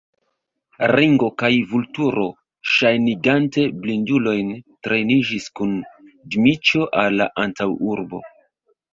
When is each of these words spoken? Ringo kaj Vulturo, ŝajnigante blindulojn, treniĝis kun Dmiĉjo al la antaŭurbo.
Ringo 0.91 1.27
kaj 1.41 1.49
Vulturo, 1.73 2.23
ŝajnigante 2.75 3.65
blindulojn, 3.83 4.49
treniĝis 4.87 5.45
kun 5.59 5.75
Dmiĉjo 6.37 6.87
al 7.03 7.19
la 7.21 7.29
antaŭurbo. 7.45 8.23